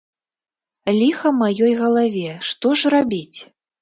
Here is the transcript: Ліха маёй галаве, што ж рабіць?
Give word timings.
Ліха 0.99 1.31
маёй 1.41 1.73
галаве, 1.81 2.31
што 2.51 2.67
ж 2.81 2.93
рабіць? 2.95 3.39